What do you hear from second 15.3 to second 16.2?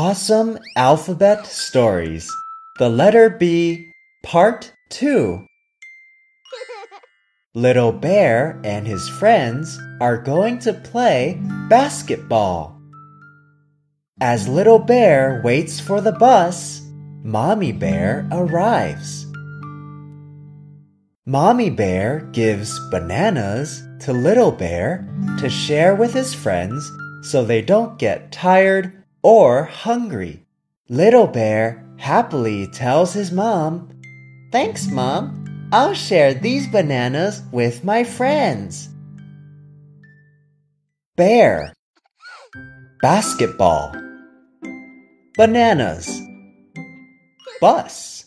waits for the